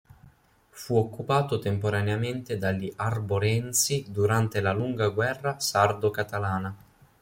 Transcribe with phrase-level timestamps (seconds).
[0.71, 6.75] Fu occupato temporaneamente dagli arborensi durante la lunga guerra sardo-catalana.